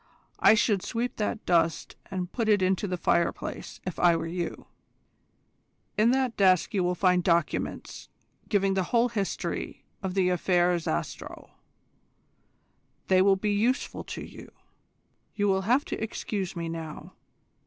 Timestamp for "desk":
6.35-6.73